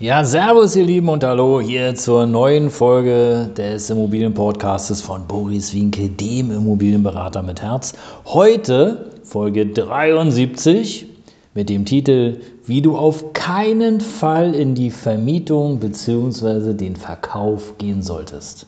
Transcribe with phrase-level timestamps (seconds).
[0.00, 6.08] Ja, servus ihr Lieben und hallo hier zur neuen Folge des Immobilienpodcasts von Boris Winke,
[6.08, 7.92] dem Immobilienberater mit Herz.
[8.24, 11.04] Heute Folge 73
[11.52, 16.72] mit dem Titel Wie du auf keinen Fall in die Vermietung bzw.
[16.72, 18.64] den Verkauf gehen solltest.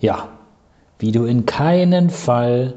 [0.00, 0.30] Ja,
[0.98, 2.74] wie du in keinen Fall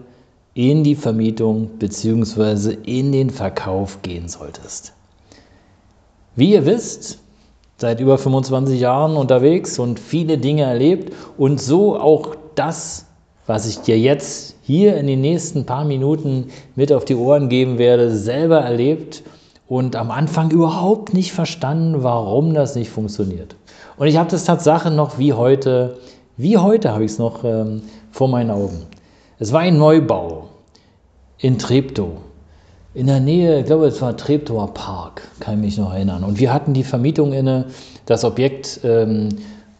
[0.53, 2.77] in die Vermietung bzw.
[2.85, 4.93] in den Verkauf gehen solltest.
[6.35, 7.17] Wie ihr wisst,
[7.79, 13.05] seit über 25 Jahren unterwegs und viele Dinge erlebt und so auch das,
[13.47, 17.77] was ich dir jetzt hier in den nächsten paar Minuten mit auf die Ohren geben
[17.77, 19.23] werde, selber erlebt
[19.67, 23.55] und am Anfang überhaupt nicht verstanden, warum das nicht funktioniert.
[23.97, 25.97] Und ich habe das Tatsache noch wie heute,
[26.35, 28.87] wie heute habe ich es noch ähm, vor meinen Augen.
[29.39, 30.49] Es war ein Neubau
[31.37, 32.17] in Treptow
[32.93, 36.23] in der Nähe, ich glaube, es war Treptower Park, kann ich mich noch erinnern.
[36.23, 37.65] Und wir hatten die Vermietung inne.
[38.05, 39.29] Das Objekt ähm,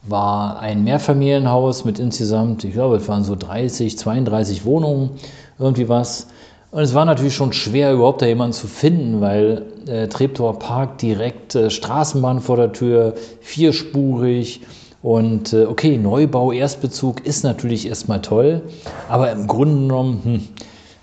[0.04, 5.12] war ein Mehrfamilienhaus mit insgesamt, ich glaube, es waren so 30, 32 Wohnungen,
[5.58, 6.28] irgendwie was.
[6.72, 11.00] Und es war natürlich schon schwer, überhaupt da jemanden zu finden, weil äh, Treptower Park
[11.00, 14.62] direkt äh, Straßenbahn vor der Tür, vierspurig.
[15.02, 18.62] Und äh, okay, Neubau, Erstbezug ist natürlich erstmal toll,
[19.08, 20.48] aber im Grunde genommen hm,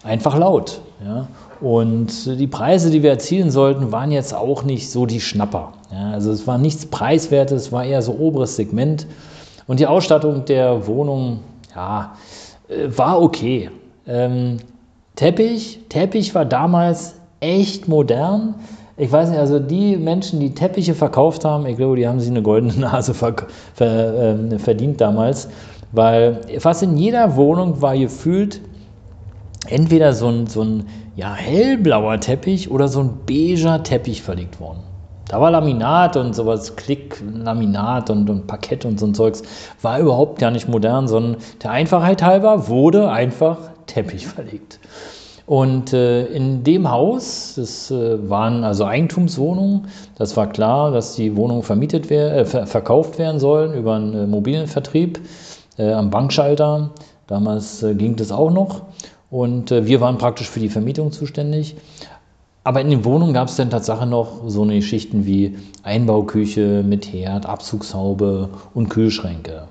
[0.05, 0.81] einfach laut.
[1.05, 1.27] Ja?
[1.61, 5.73] Und die Preise, die wir erzielen sollten, waren jetzt auch nicht so die Schnapper.
[5.93, 9.07] Ja, also es war nichts Preiswertes, es war eher so oberes Segment.
[9.67, 11.41] Und die Ausstattung der Wohnung,
[11.75, 12.15] ja,
[12.69, 13.71] äh, war okay.
[14.07, 14.59] Ähm,
[15.17, 18.55] Teppich, Teppich war damals echt modern.
[18.99, 22.31] Ich weiß nicht, also die Menschen, die Teppiche verkauft haben, ich glaube, die haben sich
[22.31, 23.35] eine goldene Nase ver
[23.75, 25.49] ver äh, verdient damals,
[25.93, 28.61] weil fast in jeder Wohnung war gefühlt
[29.69, 34.81] entweder so ein, so ein ja, hellblauer Teppich oder so ein beiger Teppich verlegt worden.
[35.29, 39.43] Da war Laminat und sowas, Klick, Laminat und, und Parkett und so ein Zeugs,
[39.83, 44.79] war überhaupt gar nicht modern, sondern der Einfachheit halber wurde einfach Teppich verlegt.
[45.47, 51.37] Und äh, in dem Haus, das äh, waren also Eigentumswohnungen, das war klar, dass die
[51.37, 55.21] Wohnungen vermietet wer äh, ver verkauft werden sollen über einen äh, mobilen Vertrieb
[55.79, 56.91] äh, am Bankschalter.
[57.29, 58.83] Damals äh, ging das auch noch.
[59.31, 61.77] Und äh, wir waren praktisch für die Vermietung zuständig.
[62.65, 67.13] Aber in den Wohnungen gab es dann tatsächlich noch so eine Geschichten wie Einbauküche mit
[67.13, 69.69] Herd, Abzugshaube und Kühlschränke.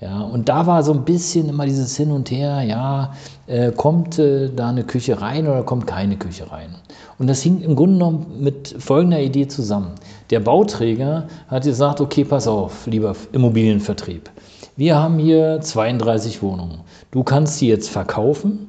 [0.00, 3.12] Ja, und da war so ein bisschen immer dieses Hin und Her, ja,
[3.48, 6.76] äh, kommt äh, da eine Küche rein oder kommt keine Küche rein?
[7.18, 9.96] Und das hing im Grunde genommen mit folgender Idee zusammen.
[10.30, 14.30] Der Bauträger hat gesagt, okay, pass auf, lieber Immobilienvertrieb.
[14.76, 16.80] Wir haben hier 32 Wohnungen.
[17.10, 18.67] Du kannst die jetzt verkaufen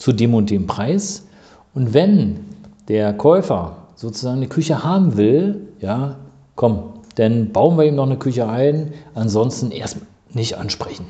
[0.00, 1.26] zu dem und dem Preis.
[1.74, 2.40] Und wenn
[2.88, 6.16] der Käufer sozusagen eine Küche haben will, ja,
[6.56, 9.98] komm, dann bauen wir ihm noch eine Küche ein, ansonsten erst
[10.32, 11.06] nicht ansprechen.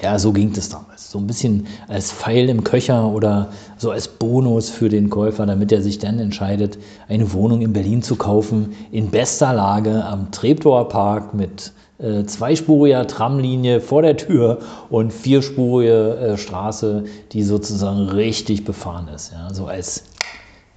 [0.00, 1.10] Ja, so ging das damals.
[1.10, 5.70] So ein bisschen als Pfeil im Köcher oder so als Bonus für den Käufer, damit
[5.70, 10.88] er sich dann entscheidet, eine Wohnung in Berlin zu kaufen, in bester Lage am Treptower
[10.88, 18.64] Park mit äh, zweispuriger Tramlinie vor der Tür und vierspurige äh, Straße, die sozusagen richtig
[18.64, 19.32] befahren ist.
[19.32, 19.52] Ja?
[19.52, 20.04] So als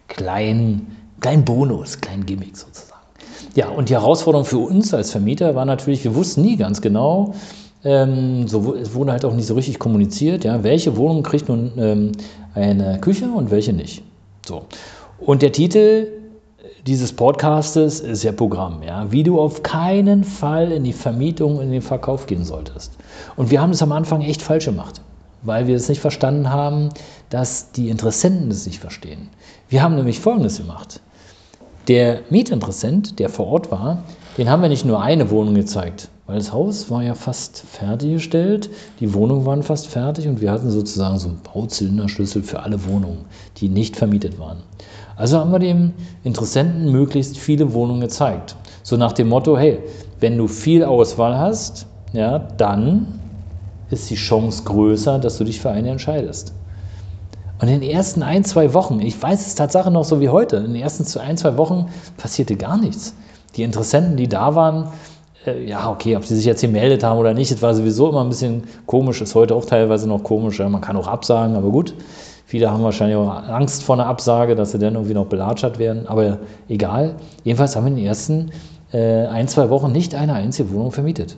[0.07, 3.01] kleinen klein Bonus, kleinen Gimmick sozusagen.
[3.55, 7.33] Ja, und die Herausforderung für uns als Vermieter war natürlich, wir wussten nie ganz genau,
[7.85, 11.71] ähm, so, es wurde halt auch nicht so richtig kommuniziert, ja, welche Wohnung kriegt nun
[11.77, 12.11] ähm,
[12.55, 14.03] eine Küche und welche nicht.
[14.45, 14.65] So.
[15.19, 16.07] Und der Titel
[16.87, 21.71] dieses Podcastes ist ja Programm, ja, wie du auf keinen Fall in die Vermietung, in
[21.71, 22.93] den Verkauf gehen solltest.
[23.35, 25.01] Und wir haben es am Anfang echt falsch gemacht,
[25.43, 26.89] weil wir es nicht verstanden haben,
[27.29, 29.29] dass die Interessenten es nicht verstehen.
[29.69, 31.01] Wir haben nämlich Folgendes gemacht.
[31.87, 34.03] Der Mietinteressent, der vor Ort war,
[34.37, 38.69] den haben wir nicht nur eine Wohnung gezeigt, weil das Haus war ja fast fertiggestellt,
[38.99, 43.25] die Wohnungen waren fast fertig und wir hatten sozusagen so einen Bauzylinderschlüssel für alle Wohnungen,
[43.57, 44.63] die nicht vermietet waren.
[45.15, 45.93] Also haben wir dem
[46.23, 48.55] Interessenten möglichst viele Wohnungen gezeigt.
[48.83, 49.79] So nach dem Motto, hey,
[50.19, 53.19] wenn du viel Auswahl hast, ja, dann
[53.91, 56.53] ist die Chance größer, dass du dich für eine entscheidest.
[57.61, 60.57] Und in den ersten ein, zwei Wochen, ich weiß es Tatsache noch so wie heute,
[60.57, 61.87] in den ersten ein, zwei Wochen
[62.17, 63.15] passierte gar nichts.
[63.55, 64.89] Die Interessenten, die da waren,
[65.65, 68.29] ja, okay, ob sie sich jetzt gemeldet haben oder nicht, das war sowieso immer ein
[68.29, 70.59] bisschen komisch, ist heute auch teilweise noch komisch.
[70.59, 71.93] Man kann auch absagen, aber gut.
[72.47, 76.07] Viele haben wahrscheinlich auch Angst vor einer Absage, dass sie dann irgendwie noch belatschert werden.
[76.07, 76.37] Aber
[76.69, 77.15] egal.
[77.43, 78.51] Jedenfalls haben wir in den ersten
[78.93, 81.37] äh, ein, zwei Wochen nicht eine einzige Wohnung vermietet.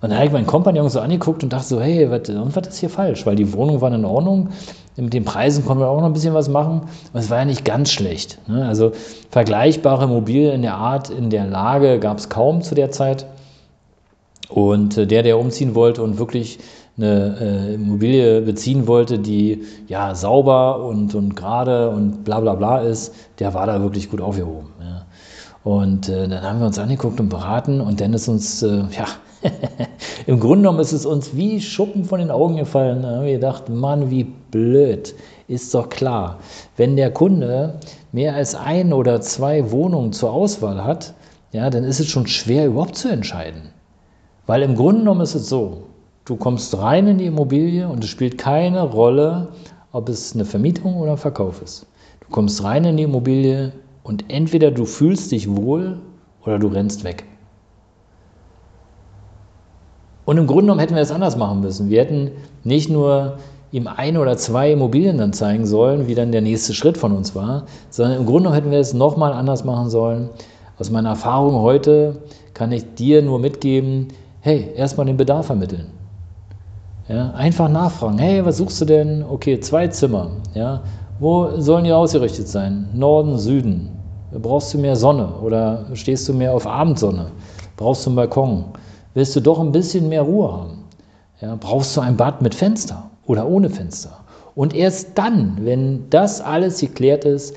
[0.00, 2.66] Und dann habe ich meinen Kompagnon so angeguckt und dachte so, hey, was, und was
[2.66, 3.24] ist hier falsch?
[3.24, 4.48] Weil die Wohnungen waren in Ordnung,
[4.96, 6.82] mit den Preisen konnten wir auch noch ein bisschen was machen.
[7.12, 8.38] Und es war ja nicht ganz schlecht.
[8.46, 8.66] Ne?
[8.66, 8.92] Also
[9.30, 13.26] vergleichbare Immobilien in der Art, in der Lage gab es kaum zu der Zeit.
[14.48, 16.58] Und äh, der, der umziehen wollte und wirklich
[16.98, 22.80] eine äh, Immobilie beziehen wollte, die ja sauber und, und gerade und bla bla bla
[22.80, 24.68] ist, der war da wirklich gut aufgehoben.
[24.80, 25.06] Ja.
[25.64, 29.06] Und äh, dann haben wir uns angeguckt und beraten und dann ist uns, äh, ja,
[30.26, 33.02] im Grunde genommen ist es uns wie Schuppen von den Augen gefallen.
[33.02, 35.14] Da haben wir gedacht, Mann, wie blöd.
[35.48, 36.38] Ist doch klar,
[36.76, 37.80] wenn der Kunde
[38.12, 41.14] mehr als ein oder zwei Wohnungen zur Auswahl hat,
[41.52, 43.70] ja, dann ist es schon schwer überhaupt zu entscheiden.
[44.46, 45.84] Weil im Grunde genommen ist es so,
[46.24, 49.48] du kommst rein in die Immobilie und es spielt keine Rolle,
[49.92, 51.86] ob es eine Vermietung oder ein Verkauf ist.
[52.20, 53.72] Du kommst rein in die Immobilie
[54.02, 55.98] und entweder du fühlst dich wohl
[56.44, 57.24] oder du rennst weg.
[60.32, 61.90] Und im Grunde genommen hätten wir es anders machen müssen.
[61.90, 62.30] Wir hätten
[62.64, 63.34] nicht nur
[63.70, 67.34] ihm ein oder zwei Immobilien dann zeigen sollen, wie dann der nächste Schritt von uns
[67.34, 70.30] war, sondern im Grunde genommen hätten wir es nochmal anders machen sollen.
[70.78, 72.16] Aus meiner Erfahrung heute
[72.54, 74.08] kann ich dir nur mitgeben,
[74.40, 75.88] hey, erstmal den Bedarf ermitteln.
[77.08, 79.22] Ja, einfach nachfragen, hey, was suchst du denn?
[79.28, 80.30] Okay, zwei Zimmer.
[80.54, 80.80] Ja,
[81.20, 82.88] wo sollen die ausgerichtet sein?
[82.94, 83.90] Norden, Süden.
[84.32, 87.26] Brauchst du mehr Sonne oder stehst du mehr auf Abendsonne?
[87.76, 88.64] Brauchst du einen Balkon?
[89.14, 90.84] Willst du doch ein bisschen mehr Ruhe haben.
[91.40, 94.18] Ja, brauchst du ein Bad mit Fenster oder ohne Fenster.
[94.54, 97.56] Und erst dann, wenn das alles geklärt ist,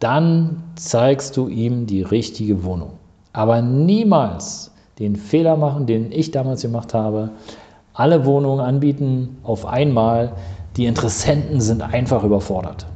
[0.00, 2.92] dann zeigst du ihm die richtige Wohnung.
[3.32, 7.30] Aber niemals den Fehler machen, den ich damals gemacht habe,
[7.94, 10.32] alle Wohnungen anbieten auf einmal.
[10.76, 12.86] Die Interessenten sind einfach überfordert.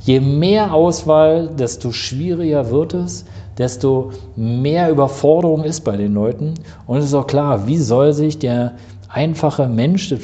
[0.00, 3.26] Je mehr Auswahl, desto schwieriger wird es,
[3.60, 6.54] desto mehr Überforderung ist bei den Leuten.
[6.86, 8.72] Und es ist auch klar, wie soll sich der
[9.08, 10.20] einfache Mensch, das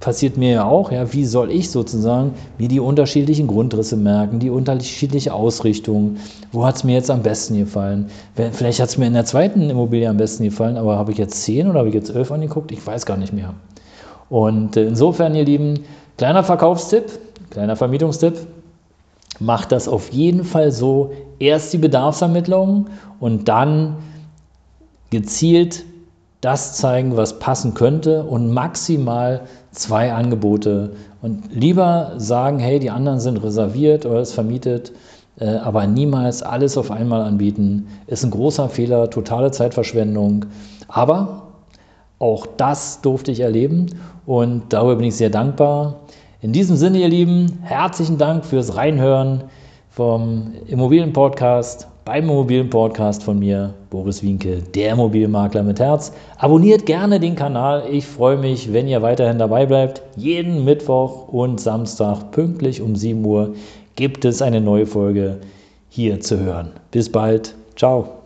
[0.00, 4.50] passiert mir ja auch, ja, wie soll ich sozusagen mir die unterschiedlichen Grundrisse merken, die
[4.50, 6.16] unterschiedliche Ausrichtung,
[6.52, 8.10] wo hat es mir jetzt am besten gefallen?
[8.52, 11.42] Vielleicht hat es mir in der zweiten Immobilie am besten gefallen, aber habe ich jetzt
[11.42, 12.72] zehn oder habe ich jetzt elf angeguckt?
[12.72, 13.54] Ich weiß gar nicht mehr.
[14.28, 15.80] Und insofern, ihr Lieben,
[16.18, 17.04] kleiner Verkaufstipp,
[17.50, 18.34] kleiner Vermietungstipp,
[19.40, 22.86] macht das auf jeden Fall so, erst die Bedarfsermittlung
[23.20, 23.96] und dann
[25.10, 25.84] gezielt
[26.40, 29.42] das zeigen, was passen könnte und maximal
[29.72, 30.92] zwei Angebote
[31.22, 34.92] und lieber sagen, hey, die anderen sind reserviert oder ist vermietet,
[35.38, 40.46] äh, aber niemals alles auf einmal anbieten, ist ein großer Fehler, totale Zeitverschwendung.
[40.88, 41.48] Aber
[42.18, 43.86] auch das durfte ich erleben
[44.24, 46.00] und darüber bin ich sehr dankbar.
[46.46, 49.42] In diesem Sinne, ihr Lieben, herzlichen Dank fürs Reinhören
[49.90, 56.12] vom Immobilienpodcast, beim Immobilienpodcast von mir, Boris Winke, der Immobilienmakler mit Herz.
[56.38, 57.82] Abonniert gerne den Kanal.
[57.90, 60.02] Ich freue mich, wenn ihr weiterhin dabei bleibt.
[60.14, 63.54] Jeden Mittwoch und Samstag pünktlich um 7 Uhr
[63.96, 65.38] gibt es eine neue Folge
[65.88, 66.70] hier zu hören.
[66.92, 67.56] Bis bald.
[67.74, 68.25] Ciao.